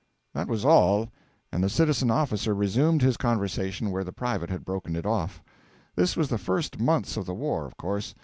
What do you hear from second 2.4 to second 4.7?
resumed his conversation where the private had